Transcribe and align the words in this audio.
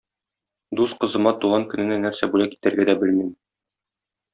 Дус 0.79 0.95
кызыма 1.03 1.35
туган 1.45 1.67
көненә 1.75 2.01
нәрсә 2.07 2.33
бүләк 2.33 2.59
итәргә 2.59 2.91
дә 2.93 3.01
белмим. 3.05 3.33